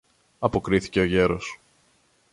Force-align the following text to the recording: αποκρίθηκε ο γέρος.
αποκρίθηκε 0.39 0.99
ο 0.99 1.03
γέρος. 1.03 1.59